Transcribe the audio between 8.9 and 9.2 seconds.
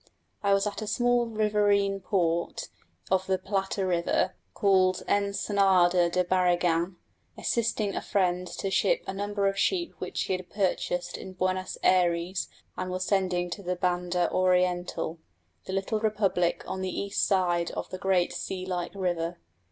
a